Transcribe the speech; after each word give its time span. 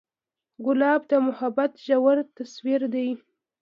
ګلاب 0.65 1.01
د 1.11 1.13
محبت 1.27 1.71
ژور 1.85 2.17
تصویر 2.37 2.81
دی. 2.93 3.09